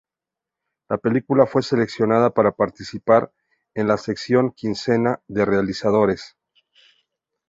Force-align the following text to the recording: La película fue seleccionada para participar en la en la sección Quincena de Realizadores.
La 0.89 0.97
película 0.97 1.45
fue 1.45 1.61
seleccionada 1.61 2.31
para 2.31 2.53
participar 2.53 3.25
en 3.31 3.35
la 3.35 3.41
en 3.75 3.87
la 3.87 3.97
sección 3.97 4.49
Quincena 4.51 5.21
de 5.27 5.45
Realizadores. 5.45 6.37